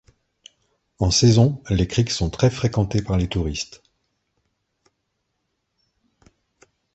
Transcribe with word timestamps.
En 0.97 1.11
saison, 1.11 1.61
les 1.69 1.85
criques 1.87 2.09
sont 2.09 2.31
très 2.31 2.49
fréquentées 2.49 3.03
par 3.03 3.19
les 3.19 3.27
touristes. 3.29 3.83